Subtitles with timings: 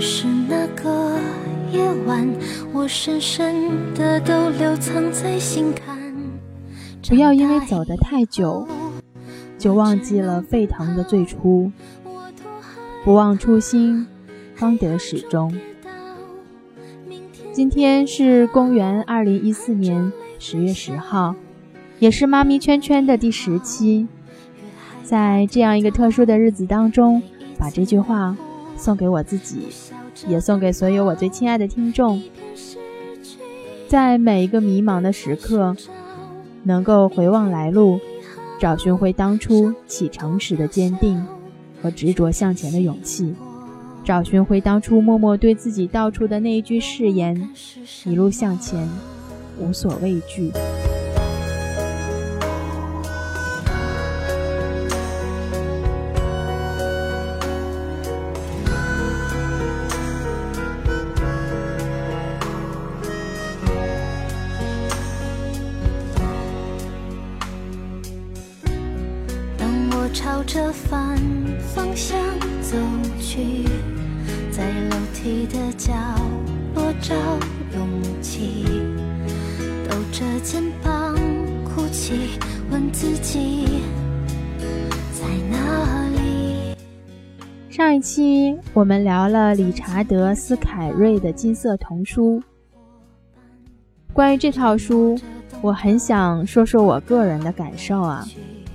[0.00, 1.18] 只是那个
[1.70, 2.26] 夜晚，
[2.72, 3.54] 我深深
[3.94, 5.94] 的都留藏在心坎。
[7.06, 8.66] 不要因为走得太久，
[9.58, 11.70] 就忘记了沸腾的最初。
[13.04, 14.06] 不忘初心，
[14.54, 15.54] 方得始终。
[17.52, 21.34] 今天是公元二零一四年十月十号，
[21.98, 24.08] 也是妈咪圈圈的第十期。
[25.02, 27.22] 在这样一个特殊的日子当中，
[27.58, 28.34] 把这句话
[28.80, 29.66] 送给我自己，
[30.26, 32.22] 也送给所有我最亲爱的听众。
[33.86, 35.76] 在每一个迷茫的时刻，
[36.62, 38.00] 能够回望来路，
[38.58, 41.22] 找寻回当初启程时的坚定
[41.82, 43.34] 和执着向前的勇气。
[44.02, 47.50] 找寻回当初默默对自己道出的那一句誓言，
[48.04, 48.88] 一路向前，
[49.60, 50.50] 无所畏惧。
[75.80, 75.94] 角
[76.74, 77.14] 落找
[77.74, 77.88] 勇
[78.20, 78.66] 气，
[79.88, 81.16] 抖着肩膀
[81.64, 82.38] 哭泣，
[82.70, 83.82] 问自己
[85.10, 86.76] 在哪里。
[87.70, 92.42] 上一期我们聊了理查德斯凯瑞的金色童书。
[94.12, 95.18] 关于这套书，
[95.62, 98.22] 我很想说说我个人的感受啊。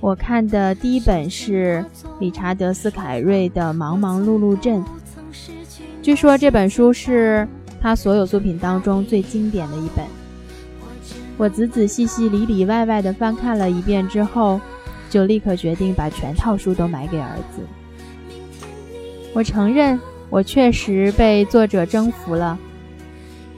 [0.00, 1.82] 我看的第一本是
[2.18, 4.84] 理查德斯凯瑞的《忙忙碌碌镇》。
[6.02, 7.46] 据说这本书是
[7.80, 10.04] 他所有作品当中最经典的一本。
[11.36, 14.58] 我仔仔细细、里里外外的翻看了一遍之后，
[15.10, 17.62] 就立刻决定把全套书都买给儿子。
[19.34, 20.00] 我承认，
[20.30, 22.58] 我确实被作者征服了。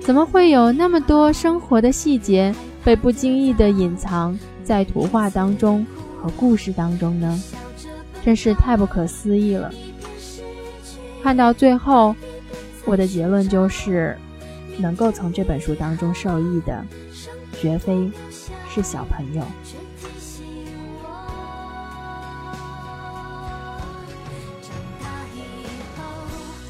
[0.00, 5.86] 怎么会有那么多生活的细节被不经意的隐藏在图画当中
[6.20, 7.41] 和故事当中呢？
[8.24, 9.72] 真是太不可思议了。
[11.22, 12.16] 看到最后。
[12.84, 14.16] 我的结论就是，
[14.78, 16.84] 能够从这本书当中受益的，
[17.60, 18.10] 绝非
[18.69, 19.43] 是小朋友。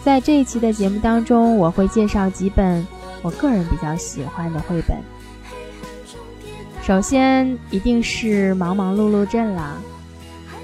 [0.04, 2.84] 在这一期的节目当中，我会介绍几本
[3.22, 4.98] 我个人比较喜欢的绘本。
[6.82, 9.76] 首先，一定是《忙忙碌碌镇》啦。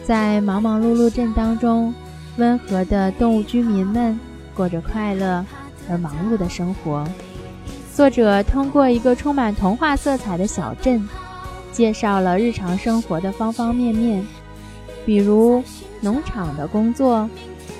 [0.04, 1.94] 在《忙忙碌碌镇》当中，
[2.36, 4.18] 温和的动物居民们。
[4.58, 5.46] 过着快乐
[5.88, 7.06] 而忙碌的生活。
[7.94, 11.08] 作者通过一个充满童话色彩的小镇，
[11.70, 14.26] 介绍了日常生活的方方面面，
[15.06, 15.62] 比如
[16.00, 17.30] 农场的工作、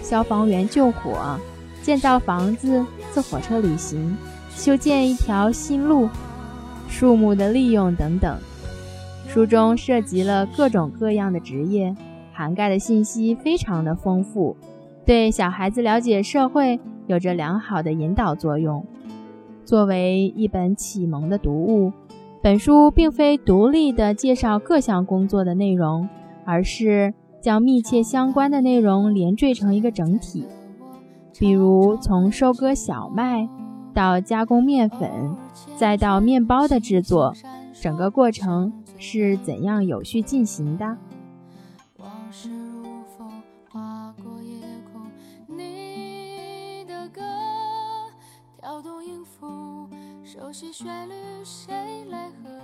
[0.03, 1.37] 消防员救火、
[1.83, 4.17] 建造房子、坐火车旅行、
[4.55, 6.09] 修建一条新路、
[6.89, 8.39] 树木的利用等等。
[9.29, 11.95] 书中涉及了各种各样的职业，
[12.33, 14.57] 涵盖的信息非常的丰富。
[15.09, 18.85] 对小孩子了解社会有着良好的引导作用。
[19.65, 21.91] 作为一本启蒙的读物，
[22.43, 26.07] 本书并非独立的介绍各项工作的内容，
[26.45, 30.45] 而是将密切相关的内容连缀成一个整体。
[31.39, 33.49] 比如，从收割小麦
[33.95, 35.35] 到加工面粉，
[35.75, 37.33] 再到面包的制作，
[37.81, 40.99] 整个过程是怎样有序进行的？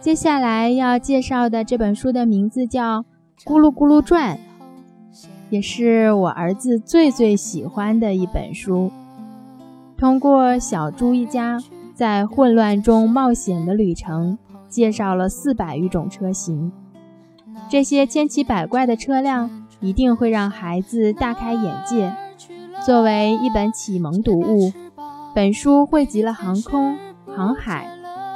[0.01, 3.01] 接下来要介绍的这本书的名字叫
[3.45, 4.37] 《咕噜咕噜转》，
[5.51, 8.91] 也是我儿子最最喜欢的一本书。
[9.97, 11.59] 通过小猪一家
[11.95, 14.39] 在混乱中冒险的旅程，
[14.69, 16.73] 介绍了四百余种车型。
[17.71, 22.15] 这些千奇百怪的车辆一定会让孩子大开眼界。
[22.85, 24.73] 作为一本启蒙读物，
[25.35, 26.97] 本书汇集了航空。
[27.37, 27.89] 航海、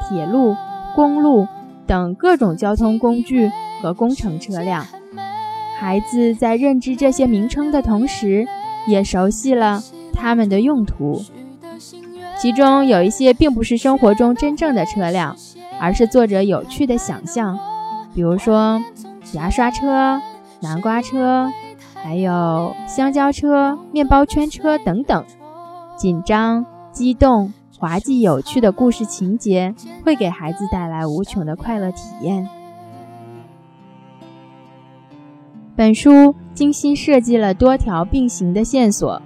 [0.08, 0.56] 铁路、
[0.94, 1.46] 公路
[1.86, 3.50] 等各种交通工具
[3.80, 4.84] 和工程车辆，
[5.78, 8.46] 孩子在认知这些名称的同时，
[8.86, 11.22] 也熟悉了它们的用途。
[12.38, 15.36] 其中有一些并不是生活中真正的车辆，
[15.80, 17.58] 而是作者有趣的想象，
[18.14, 18.82] 比如说
[19.32, 20.20] 牙刷车、
[20.60, 21.50] 南瓜车，
[21.94, 25.24] 还有香蕉车、面包圈车等等。
[25.96, 29.72] 紧张、激动、滑稽、有趣的故事情节
[30.04, 32.48] 会给孩子带来无穷的快乐体验。
[35.76, 39.22] 本书精心设计了多条并行的线索。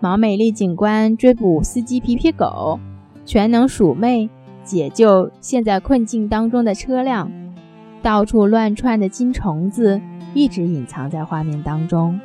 [0.00, 2.78] 毛美丽警官追捕司机皮皮狗，
[3.24, 4.28] 全能鼠妹
[4.62, 7.32] 解救陷在困境当中的车辆，
[8.02, 9.98] 到处乱窜的金虫子
[10.34, 12.20] 一直隐藏在画面当中。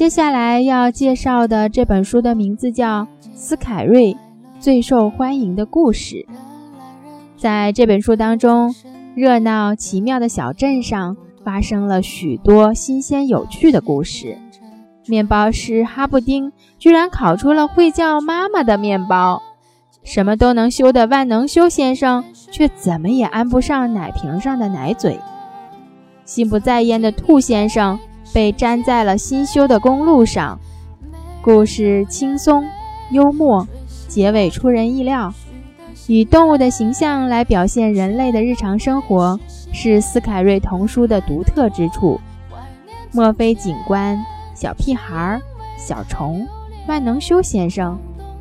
[0.00, 3.02] 接下来要介绍的这本书的名字叫
[3.34, 4.14] 《斯凯瑞》。
[4.58, 6.26] 最受欢迎的故事，
[7.36, 8.74] 在这本书当中，
[9.14, 14.38] 热闹奇妙的小镇上发生了许多新鲜有趣的故事。
[15.06, 19.42] 面包师哈布丁居然烤出了会叫妈妈的面包，
[20.02, 25.20] 什么都能修的万能修先生却怎么也安不上奶瓶上的奶嘴。
[26.24, 27.98] 心不在焉的兔先生
[28.32, 30.58] 被粘在了新修的公路上。
[31.42, 32.64] 故事轻松
[33.10, 33.66] 幽默。
[34.08, 35.32] 结尾出人意料，
[36.08, 39.38] 以动物的形象来表现人类的日常生活，
[39.72, 42.20] 是斯凯瑞童书的独特之处。
[43.12, 44.20] 墨菲警官、
[44.52, 45.40] 小屁孩、
[45.78, 46.44] 小虫、
[46.88, 47.96] 万能修先生、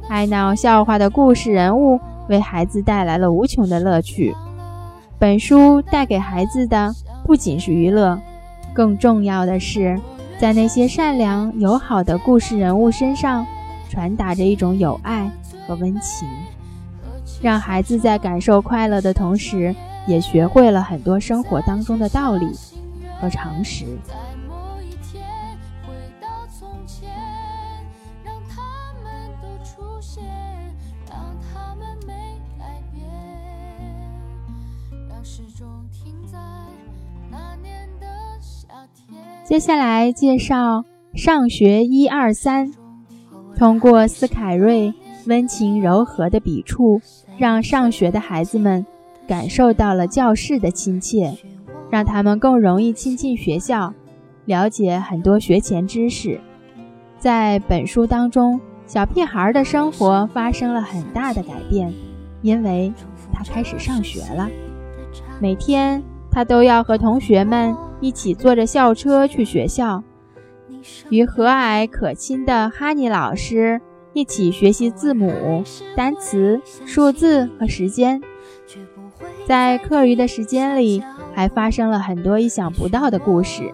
[0.07, 1.99] 爱闹笑话的故事人物，
[2.29, 4.35] 为孩子带来了无穷的乐趣。
[5.19, 6.91] 本书带给孩子的
[7.25, 8.19] 不仅是娱乐，
[8.73, 9.99] 更重要的是，
[10.39, 13.45] 在那些善良友好的故事人物身上，
[13.89, 15.31] 传达着一种友爱。
[15.67, 16.27] 和温情，
[17.43, 19.75] 让孩子在感受快乐的同时，
[20.07, 22.47] 也学会了很多生活当中的道理
[23.21, 23.85] 和常识。
[39.49, 40.83] 接下来介绍
[41.15, 42.71] 上学一二三，
[43.57, 44.93] 通过斯凯瑞。
[45.25, 47.01] 温情柔和的笔触，
[47.35, 48.85] 让上学的孩子们
[49.27, 51.35] 感受到了教室的亲切，
[51.89, 53.91] 让他们更容易亲近学校，
[54.45, 56.39] 了解很多学前知识。
[57.17, 61.91] 在本书当中，小屁孩的生活发生了很大的改变，
[62.43, 62.93] 因为
[63.33, 64.47] 他开始上学了。
[65.41, 70.03] 每天，他都要和同学们一起坐着校车去学校，
[71.09, 73.81] 与和蔼可亲的哈尼老师。
[74.11, 75.63] 一起学习字母、
[75.95, 78.19] 单词、数字和时间，
[79.45, 83.71] 在课余的时间里，还发生了很多意想不到的故事。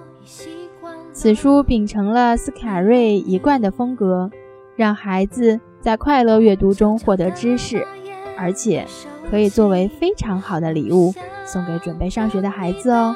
[1.14, 4.30] 此书秉承了斯凯瑞一贯的风格，
[4.76, 7.88] 让孩子在快乐阅读中获得知识，
[8.38, 8.86] 而且
[9.32, 11.14] 可以作为非常好的礼物
[11.46, 13.16] 送给准备上学的孩子哦。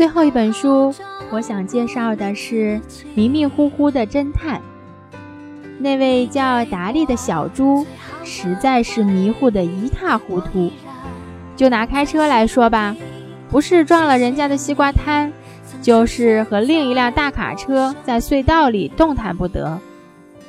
[0.00, 0.94] 最后一本书，
[1.30, 2.80] 我想介绍的是
[3.14, 4.58] 《迷迷糊糊的侦探》。
[5.78, 7.84] 那位叫达利的小猪，
[8.24, 10.70] 实在是迷糊的一塌糊涂。
[11.54, 12.96] 就拿开车来说吧，
[13.50, 15.30] 不是撞了人家的西瓜摊，
[15.82, 19.78] 就是和另一辆大卡车在隧道里动弹不得。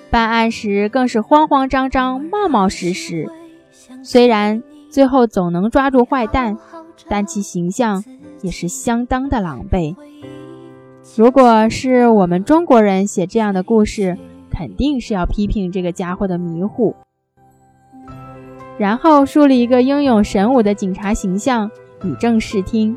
[0.10, 3.28] 办案时更是慌慌张张、冒冒失失。
[4.02, 6.58] 虽然最后总能抓住坏蛋，
[7.10, 8.02] 但其形象。
[8.42, 9.96] 也是相当的狼狈。
[11.16, 14.18] 如果是我们中国人写这样的故事，
[14.52, 16.94] 肯定是要批评这个家伙的迷糊，
[18.78, 21.72] 然后树立一个英勇神武的警察形象，
[22.04, 22.96] 以正视听，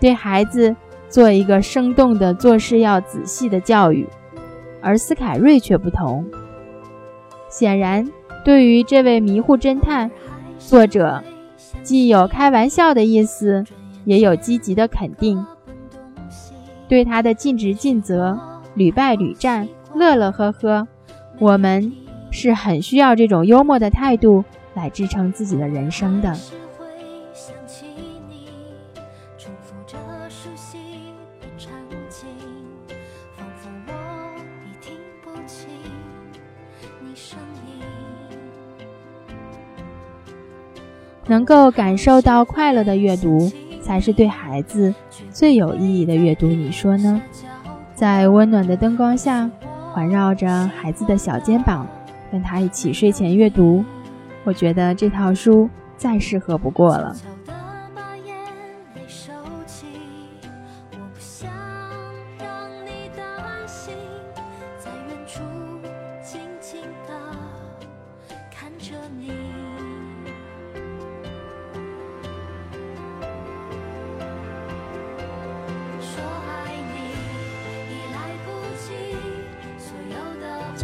[0.00, 0.74] 对孩子
[1.08, 4.06] 做一个生动的做事要仔细的教育。
[4.82, 6.24] 而斯凯瑞却不同，
[7.48, 8.08] 显然，
[8.44, 10.10] 对于这位迷糊侦探，
[10.58, 11.22] 作者
[11.82, 13.64] 既有开玩笑的意思。
[14.06, 15.44] 也有积极的肯定，
[16.88, 18.38] 对他的尽职尽责，
[18.74, 20.86] 屡败屡战，乐乐呵呵，
[21.40, 21.92] 我们
[22.30, 24.44] 是很需要这种幽默的态度
[24.74, 26.32] 来支撑自己的人生的。
[41.28, 43.50] 能够感受到快乐的阅读。
[43.86, 44.92] 才是对孩子
[45.30, 46.48] 最有意义的阅读。
[46.48, 47.22] 你说呢？
[47.94, 49.48] 在温暖的灯光下，
[49.92, 51.86] 环绕着孩子的小肩膀，
[52.32, 53.84] 跟他一起睡前阅读，
[54.42, 57.14] 我觉得这套书再适合不过了。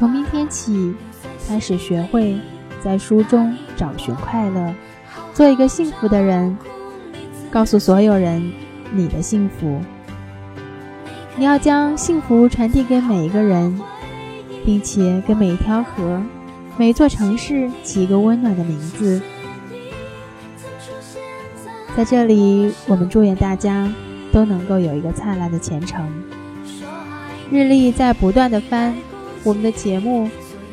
[0.02, 0.92] 从明天起，
[1.46, 2.36] 开始学会
[2.82, 4.74] 在书中找寻快乐，
[5.32, 6.58] 做一个幸福的人。
[7.52, 8.50] 告诉所有人
[8.92, 9.80] 你的幸福。
[11.36, 13.80] 你要将幸福传递给每一个人，
[14.64, 16.20] 并且给每一条河、
[16.76, 19.22] 每座城市起一个温暖的名字。
[21.96, 23.88] 在这里，我们祝愿大家
[24.32, 26.04] 都能够有一个灿烂的前程。
[27.52, 28.92] 日历在不断的翻。
[29.44, 30.28] 我们的节目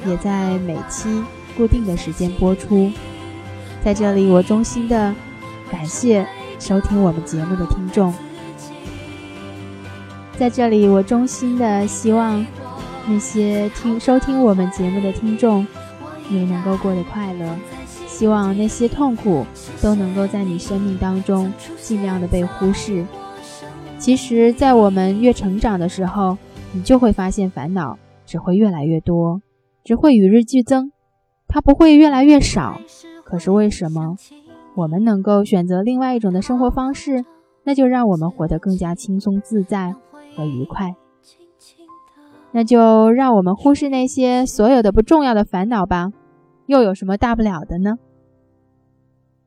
[0.05, 1.23] 也在每期
[1.57, 2.91] 固定的时间播出，
[3.83, 5.13] 在这里我衷心的
[5.71, 6.25] 感谢
[6.59, 8.13] 收听我们节目的听众，
[10.37, 12.45] 在这里我衷心的希望
[13.07, 15.65] 那些听收听我们节目的听众
[16.29, 17.55] 也能够过得快乐，
[18.07, 19.45] 希望那些痛苦
[19.81, 23.03] 都能够在你生命当中尽量的被忽视。
[23.97, 26.37] 其实，在我们越成长的时候，
[26.71, 27.97] 你就会发现烦恼。
[28.29, 29.41] 只会越来越多，
[29.83, 30.91] 只会与日俱增，
[31.47, 32.79] 它不会越来越少。
[33.25, 34.15] 可是为什么
[34.75, 37.25] 我们能够选择另外一种的生活方式？
[37.63, 39.95] 那就让我们活得更加轻松自在
[40.35, 40.95] 和愉快。
[42.51, 46.13] 那就让我们忽视那些所有的不重要的烦恼吧，
[46.67, 47.97] 又有什么大不了的呢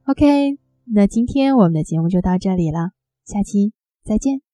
[0.06, 0.58] ？OK，
[0.92, 2.90] 那今天我们的节目就到这里了，
[3.24, 3.72] 下期
[4.04, 4.51] 再见。